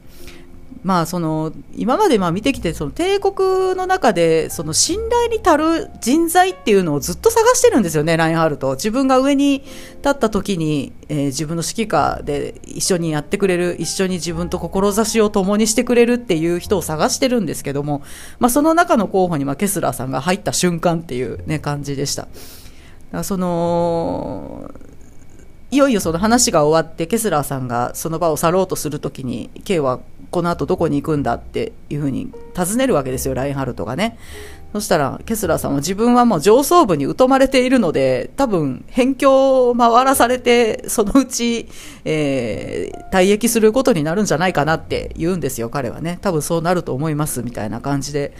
[0.85, 8.71] まあ、その今までまあ見てきてその帝国の中でその信頼に足る人材っていうのをずっと探してるんですよね、ラインハルト。
[8.75, 18.03] 自分が上に立った時に、えー、自分の指揮下で一緒にやってくれる、一緒に自分と志を共にしてくれるっていう人を探してるんですけども、
[18.37, 22.23] まあ、その中の候補にまあケスラーさんが入った瞬間っていう、ね、感じでした。
[22.23, 22.31] だか
[23.11, 24.71] らその
[25.71, 29.99] いよいよその話が終わってケスラーさんがその場を去ろうとするときに K は
[30.35, 34.17] この後どこに行くんだっていうふうに尋ねるわけですよラインハルトがね。
[34.73, 41.69] そしたらケスラーさんは自分はもう上層部に疎まれているので多分辺境を回らされてそのうち、
[42.03, 46.19] えー、退役することになるんじゃないかなって言うんですよ彼はね。
[46.21, 48.33] 多分そうなると思いますみたいな感じで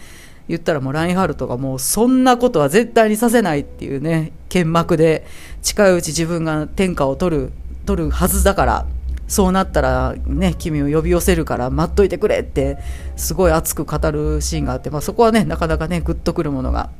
[0.48, 5.26] 言ったらもうラインハルトがもうそんなことは絶対にさせないっていうね剣幕で
[5.62, 7.52] 近いうち自分が天下を取る
[7.86, 8.86] 取るはずだから
[9.28, 12.78] そうなったらね君を呼び寄せるから待っといてくれって
[13.16, 16.90] すごい熱く語るシーンがあって、まあ、そこはねなかなかねグッとくるものが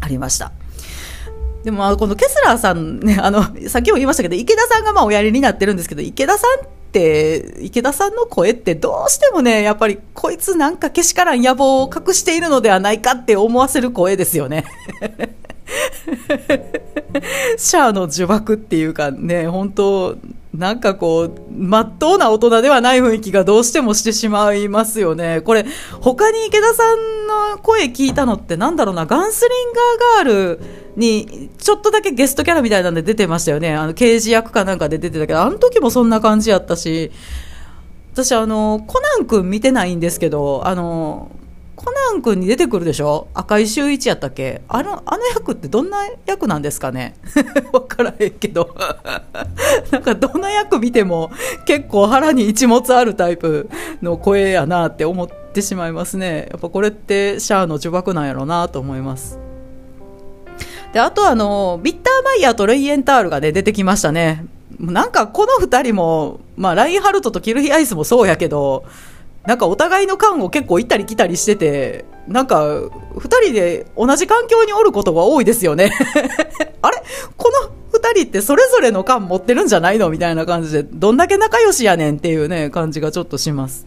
[0.00, 0.52] ありました。
[1.64, 14.64] でもこのケスラーさんねあのさっきも言いましたけど池田さんがまあおやりになってるんですけど池田さんって池田さんの声ってどうしてもねやっぱりこいつなんかけしからん野望を隠しているのではないかって思わせる声ですよね
[17.56, 20.16] シャアの呪縛っていうかね本当
[20.54, 25.40] なんかこう、まっとうな大人ではない雰囲気がどうしてもしてしまいますよね。
[25.40, 25.64] これ、
[26.00, 30.60] 他に池田さんの声聞いたのってなんだろうな、ガンスリンガーガール
[30.96, 33.74] に、ちょっとだけゲストキャラみたいなんで出てましたよね。
[33.74, 37.10] あの、刑事役かなんかで出てたけど、あの時もそんな感じやったし、
[38.12, 41.30] 私あの、コナン君見てないんですけど、あの、
[41.84, 43.26] コナン君に出てくるでしょ？
[43.34, 44.62] 赤井秀一やったっけ？
[44.68, 47.16] あの、あの役ってどんな役なんですかね？
[47.72, 48.74] わからへんけど
[49.90, 51.30] なんかどんな役見ても
[51.66, 53.68] 結構腹に一物あるタイプ
[54.00, 56.48] の声やなって思ってしまいますね。
[56.50, 59.38] やっぱこれってシャアの呪縛なんやろうなと思います。
[60.92, 64.44] で、あとあの、ビッターマイヤーとレイエンタールがね、出てきましたね。
[64.78, 68.84] なんかこの二人も、まあ、ラインハルトとキルヒアイスもそうやけど、
[69.46, 72.64] なんかお互いの感を結構行ったり来たりしてて、なんか、
[73.16, 75.90] 二人で同じ環境におることが多いですよね。
[76.80, 77.02] あれ？
[77.36, 77.50] こ
[77.92, 80.10] の2人ってそれぞれの缶持ってるんじゃないの？
[80.10, 83.86] みたいな感じで、どんだけ仲良しやねんっていうね、感じがちょっとします。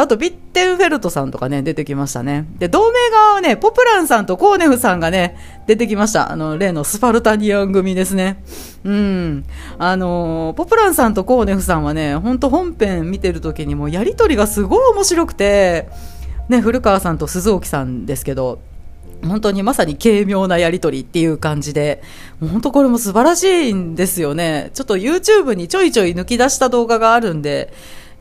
[0.00, 2.46] あと、ビッテンフェルトさんとかね、出てきましたね。
[2.58, 5.36] で、同盟側はね、ポプランさんとコーネフさんがね、
[5.66, 6.32] 出てきました。
[6.32, 8.42] あの、例のスパルタニアン組ですね。
[8.84, 9.44] うん。
[9.78, 15.88] あの、ポプランさんとコーネフさんはね、ほんと本編見てる時にもやりとりがすごい面白くて、
[16.48, 18.60] ね、古川さんと鈴木さんですけど、
[19.22, 22.02] 本当にまさに軽妙なやりとりっていう感じで、
[22.40, 24.70] 本当これも素晴らしいんですよね。
[24.74, 27.72] ちょっと YouTube にちょいちょい抜き出した動画があるんで、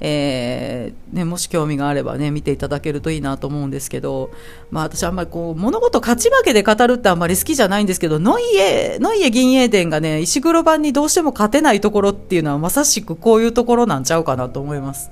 [0.02, 4.32] えー、ね、もし興味があればね、見ていただけるといいなと思うんですけど、
[4.72, 15.12] まあ私あんまりこう、物事勝ち負けで語るってあんまり好きじゃないんですけど、ノイエ、ノイエ銀英伝がね、石黒版にどうしても勝てないところっていうのはまさしくこういうところなんちゃうかなと思います。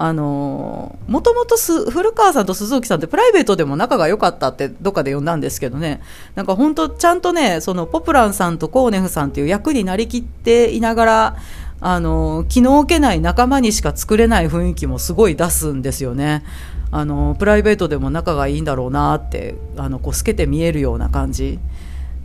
[0.00, 1.56] あのもともと
[1.90, 6.00] 古川さんと鈴木さんってプライベートでも仲が良かったってどっかで読んだんですけどね、
[6.36, 11.36] なんか本当ちゃんとね、そのポプランさんとコーネフさんっていう役になりきっていながら、
[11.80, 16.42] あの気の置けない仲間にしか作れない雰囲気もすごい出すんですよね。
[16.90, 21.58] あのプライベートでも仲がいいんだろうなってあのこう透けて見えるような感じ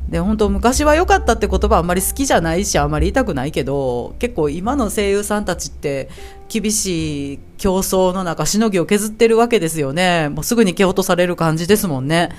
[0.08, 6.10] で本当昔は良かったって言葉あんまり好きじゃないしあんまり言いたくないけど結構今の声優さんたちって
[6.62, 10.30] 厳しい競争の中しのぎを削ってるわけですよね。
[10.30, 12.30] もうすぐに蹴落とされる感じですもんね。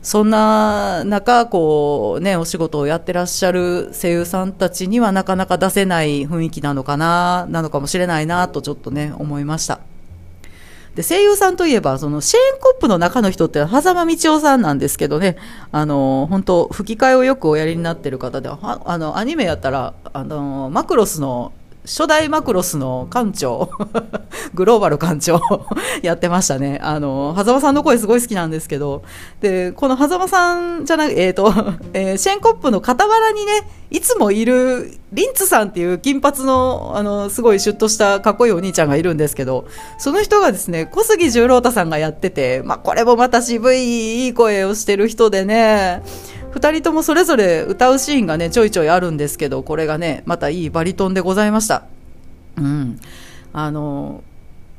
[0.00, 9.80] そんな中こうねお仕事をやってらっしゃる声優さんたちにはなかなか出せない雰囲気なのかななのかもしれないなとちょっとね思いました。
[10.94, 15.36] で、声優さんといえば、その、シェーンコップの中の人って、狭間道夫さんなんですけどね、
[15.72, 21.52] あの、本当吹き替えをよくおやりになってる方で、あの、アニメやったら、あの、マクロスの
[21.84, 23.70] 初代マクロスの館長、
[24.54, 25.38] グローバル館長
[26.02, 26.80] やってましたね。
[26.82, 29.02] あの、狭間さんの声すごい好きなんですけど、
[29.42, 31.52] で、この狭間さんじゃなく、えっ、ー、と、
[31.92, 39.66] えー、シェーンコップの傍らにね、いつもいる、リンツさんっていう金髪の、あの、すごいシュッとしたかっこいいお兄ちゃんがいるんですけど、
[39.98, 46.02] その人がですね、小杉十郎太さんがやってて、まあ、これもまた渋い、いい声をしてる人でね、
[46.54, 51.84] 2人ともそれぞれ歌うシーンがねちょいちょいあるんですけどこれがねまたいいバリトンでございました。
[52.56, 53.00] うん。
[53.52, 54.22] あの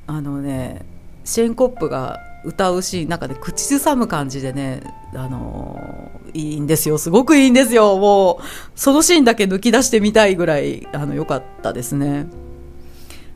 [0.08, 0.86] あのね
[1.26, 4.82] シェーンコップが歌うシーンなんかね口ずさむ感じでね
[5.14, 6.98] あのいいんですよ。
[6.98, 7.98] すごくいいんですよ。
[7.98, 8.44] もう
[8.76, 12.28] そのシーンだけ抜き出してみたいぐらいあの良かったですね。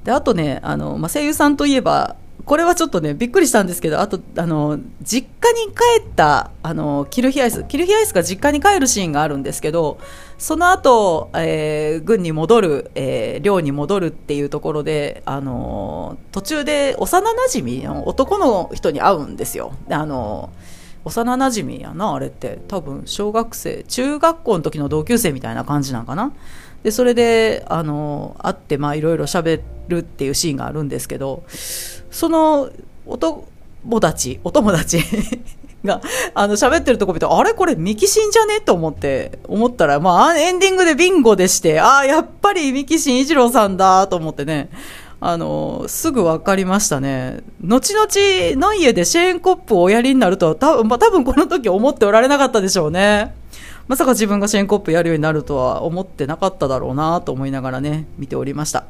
[0.03, 2.15] であとねあの、まあ、声優さんといえば
[2.49, 9.99] これはちょっとね、びっくりしたんですけど、あと、あの、実家に帰った、あの、キルヒアイス、キルヒアイスが実家に帰るシーンがあるんですけど、
[10.39, 19.73] その後、えー、軍に戻る、えー、寮に戻るっていうところで、あの、途中で幼馴染の男の人に会うんですよ。
[19.87, 20.49] あの、
[21.05, 22.57] 幼馴染やな、あれって。
[22.67, 26.33] 多分、小学生、中学校の時の同級生みたいな感じなんかな。
[26.81, 29.59] で、それで、あの、会って、まあ、いろいろ喋
[29.89, 31.43] るっていうシーンがあるんですけど、
[32.11, 32.69] その
[33.05, 33.43] お友
[33.99, 34.99] 達、お友達
[35.83, 36.01] が、
[36.33, 38.61] あの、喋ってるとこ見て、あれこれミキシンじゃね？
[38.61, 44.69] と思って、思ったら、まあ、エンディングでビンゴでして、ああ、やっぱりミキシン一郎さんだと思ってね、
[45.21, 47.41] あの、すぐ分かりましたね。
[47.61, 53.33] 後々の家でシェーンコップをおやりになるとは、多分、まあ、多分この時思っておられなかったでしょうね。
[53.87, 58.83] まさか自分がシェーンコップやるようになるとは思ってなかっただろうなと思いながらね、見ておりました。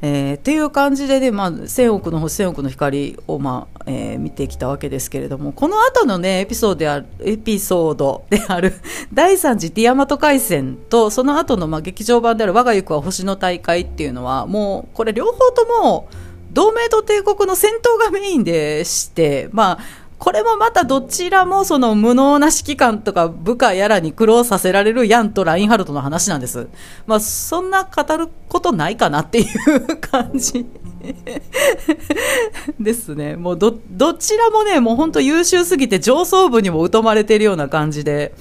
[0.00, 8.74] えー、っていう感じでね、まあ、千億の星千億の光を、まあえー、見てきたわけですけれどもこの後のねエピソードであるエピソードである
[9.12, 16.08] 第3次ティアマト海戦とその後のま、あ、劇場版である我が行くは星の大会っていうのはもうこれ両方とも
[16.52, 26.68] 同盟と帝国の戦闘がメインでして、まあ、これもまたどちらもその無能な指揮官とか部下やらに苦労させられるヤンとラインハルトの話なんです。
[27.06, 30.66] まあそんな語ることないかなっていう感じ
[32.80, 33.36] ですね。
[33.36, 38.34] もうど、どちらもね、もう本当優秀すぎて上層部にも疎まれてるような感じで、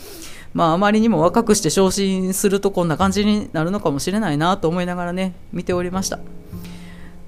[0.53, 6.17] まああまりにも若くして昇進するとこんな感じになるのかもしれないなと思いながらね、見ておりました。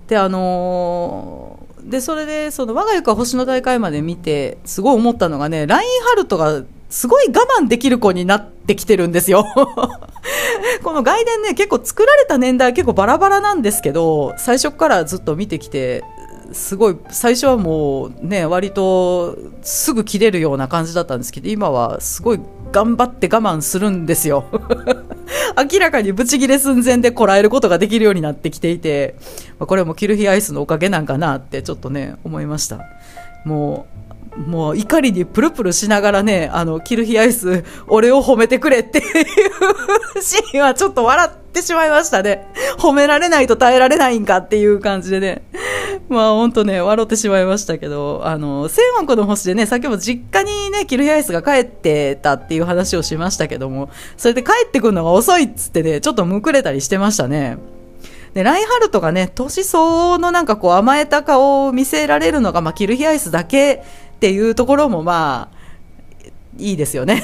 [0.07, 9.45] で、あのーでそれでその我が家か星の大会まで見てすごい思ったのがねラインハルトがすごい我慢できる子になってきてるんですよ。
[10.84, 16.04] この外伝ね結構作られた年代結構バラバラなんですけど最初からずっと見てきて
[16.52, 22.39] すごい最初はもうね割とすぐ切れるような感じだったんですけど今はすごい
[22.71, 24.45] 頑張って我慢するんですよ。
[25.71, 29.15] 明らかにブチギレ寸前でこらえることができるようになってきていて
[29.60, 32.79] これもキルヒアイスのおかげなんかなってちょっとね思いました。
[33.45, 34.08] もう
[34.39, 39.04] もう怒りにプルプルしながらね、あの、キルヒアイス、俺を褒めてくれっていう
[40.21, 42.47] シーンはちょっと笑ってしまいましたね。
[42.78, 45.43] 褒められないと耐えられないんかっていう感じでね。
[46.08, 57.58] まあ本当ね、笑ってしまいましたけど、あの、千億の星でね、先ほど実家にね、キルヒアイスが帰ってたっていう話をしましたけども、それで帰ってくるのが遅いっつってね、ちょっとむくれたりしてましたね。
[58.34, 63.84] で、ライハルトがね、年相応のなんかこう甘えた顔を見せられるのが、まあ、キルヒアイスだけ
[64.19, 65.58] っていうところもまあ、
[66.58, 67.23] いいですよね。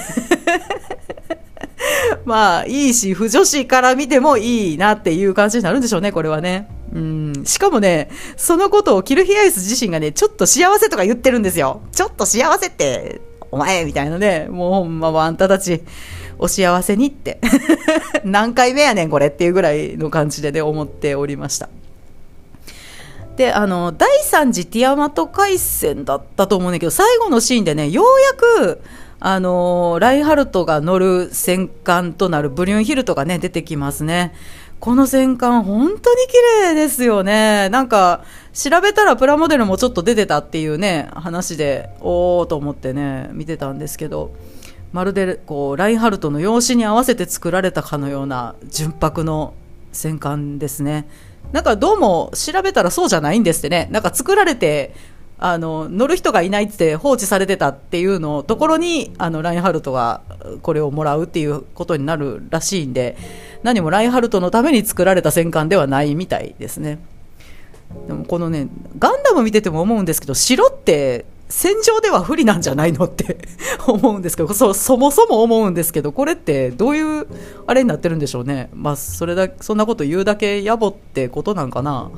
[2.24, 6.70] まあ、いいし、不女子から見てもいいなっていう感じになるんでしょうね、これはね。
[6.94, 7.34] うん。
[7.44, 11.82] しかもね、そのことをキルヒアイス自身がね、ちょっと幸せとか言ってるんですよ。
[11.92, 13.20] ちょっと幸せって、
[13.52, 15.84] お前みたいなね、もうほんまあんたたち、
[16.40, 17.42] お幸せにって。
[18.24, 21.68] 何回目やねん、これっていうぐらいの感じでね、思っておりました。
[23.36, 28.82] で、あの、第3次ティアマト海戦だったと思うんだけど、最後のシーンでね、ようやく、
[29.20, 34.34] あのラインハルトが乗る戦艦となるブリュンヒルトがね、出てきますね。
[34.80, 36.34] この戦艦、本当に綺
[36.68, 37.70] 麗ですよね。
[37.70, 38.24] なんか、
[38.54, 44.32] 調べたらプラモデルもちょっと出てたっていうね、話で、おーと思ってね、見てたんですけど、
[44.96, 49.54] まるでこうラインハルトの用紙に合わせて作られたかのような純白の
[49.92, 51.06] 戦艦ですね
[51.52, 53.88] なんかどうも調べたらそうじゃないんですってね。
[53.92, 54.94] なんか作られて
[55.38, 60.22] あの乗る人がいないって放置されてたっていうのところにあのラインハルトが
[60.62, 63.18] これをもらうっていうことになるらしいんで
[63.64, 67.00] 何もラインハルトのために作られた戦艦ではないみたいですね。
[68.08, 68.68] でもこのね
[68.98, 73.38] ガンダム見てても思うんですけど白って戦場では不利なんじゃないのって
[73.86, 77.28] 思うんですけどそそもそも思うんですけどこれってどういう
[77.68, 78.70] あれになってるんでしょうね。
[78.74, 82.10] まあそれだそんなこと言うだけ野暮ってことなんかな。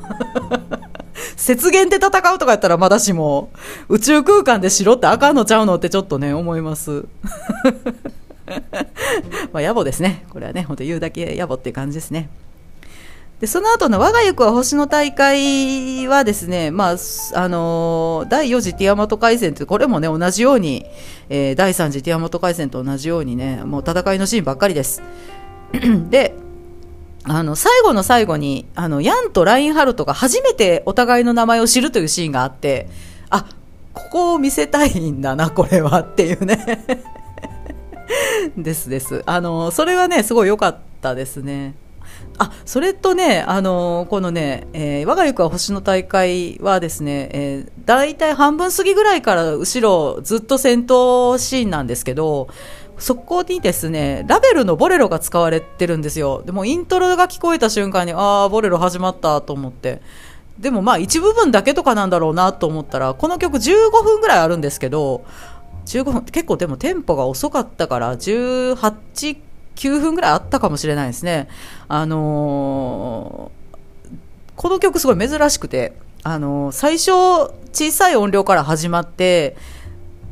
[1.38, 3.50] 雪原で戦うとかやったらまだしも
[3.90, 7.06] 宇宙空間で城ってあかんのちゃうのってちょっとね思います。
[9.52, 10.26] まあ野暮ですね。
[10.30, 12.30] これはね本当言うだけ野暮って感じですね。
[13.40, 16.96] でその後の我が行くは星の大会はですね、まあ、
[17.36, 20.88] あのー、第4次ティアマト海戦って、これもね、同じように、
[21.30, 25.04] えー、第3次ティアマト海戦と同じようにね、もう戦いのシーンばっかりです。
[26.10, 26.34] で、
[27.26, 32.90] あの、最後の最後に、あの、ヤンとラインハルトが初めてお互いの名前を知るというシーンがあって、
[33.30, 33.46] あ、
[33.94, 36.86] ここを見せたいんだな、これはっていうね
[38.58, 39.22] ですです。
[39.28, 41.76] あの、それはね、すごい良かったですね。
[42.40, 49.82] あそれとね、あのこのね、えー、我が行くは星の大会はですね、えー、大体半分過ぎぐらいから後
[50.16, 52.48] ろずっと戦闘シーンなんですけど、
[53.00, 56.44] そこにですね、ラベルのボレロが使われてるんですよ。
[56.46, 60.02] でもイントロが聞こえた瞬間に、ああ、ボレロ始まったと思って。
[60.60, 65.24] でもまあ一部分だけとかなんだろうなと思ったら、この曲15分ぐらいあるんですけど、
[65.86, 69.38] 15分、結構でもテンポが遅かったから、18
[69.78, 71.48] 9分ぐらいあったかもしれないですね。
[71.88, 74.10] あのー、
[74.56, 77.12] この曲すごい珍しくて、あのー、最初
[77.72, 79.56] 小さい音量から始まって、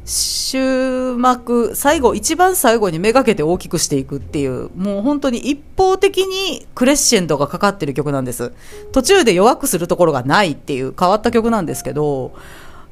[0.05, 8.53] 終幕、最後、一番最後にめがけて大きくしていくっていう、もう本当に一方的にクレッシェンドがかかってる曲なんです。
[8.91, 12.33] 途中で弱くするところがないっていう変わった曲なんですけど、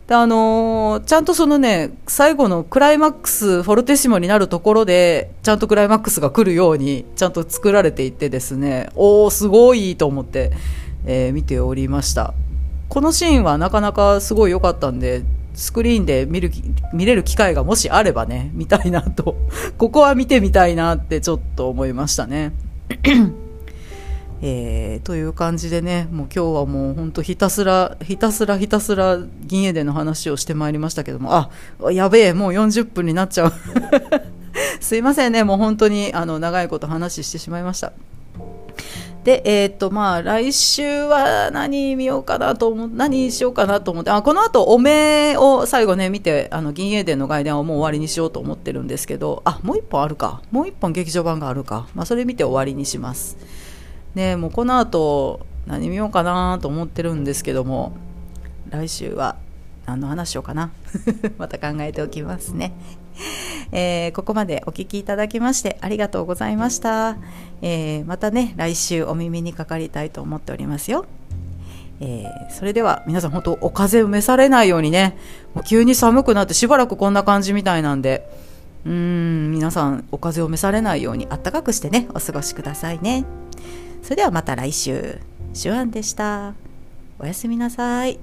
[0.08, 10.52] であのー、ちゃんとそのね、最後のクライマックス、フォルテシモになるところで、ちゃんとクライマックスが来るように、ちゃんと作られていてですね、おー、すごいと思って、
[11.06, 12.34] えー、見ておりました。
[12.90, 15.24] このシーンはなかなかすごい良かったんで、
[15.54, 16.52] スクリーンで見る、
[16.94, 19.38] 見れる機会がもしあればね、見たいなと、
[19.78, 22.52] ここは見てみたいなってちょっと思いましたね。
[24.46, 31.50] えー、という感じでね、もう今日はもう本当ひたすら、ひたすらひたすら銀英伝の話をしてまいりましたけども、あ、
[31.94, 33.54] やべえ、もう40分になっちゃう。
[34.82, 37.94] すいませんね、もう本当にあの長いこと話してしまいました。
[39.24, 50.42] で、えっ、と、まあ、来週は何見ようかなと思何しようかなと思って、あ、この後、おめを最後ね、見て、あの、銀英伝の外伝はもう終わりにしようと思ってるんですけど、あ、もう一本あるか。
[50.52, 51.88] もう一本劇場版があるか。
[51.96, 53.38] まあ、それ見て終わりにします。
[54.16, 57.94] ねもうこの後何見ようかなと思ってるんですけども
[58.70, 59.38] 来週は
[59.86, 60.72] 何の話しようかな。
[61.38, 62.74] また考えておきますね、
[63.72, 67.18] えー、ここまでお聴きいただきましてありがとうございました、
[67.62, 71.06] えー、またね来週お耳にかかりたいと思っておりますよ。
[72.00, 75.18] えー、それでは皆さん本当お風邪を召されないようにね
[75.54, 78.30] もう急に寒くなってしばらくこんな感じみたいなんで
[78.86, 83.26] うん皆さんお風邪を召されないようにあったかくしてねお過ごしくださいね。
[84.04, 85.18] それではまた来週。
[85.60, 86.56] 手腕でした。
[87.20, 88.20] おやすみなさい。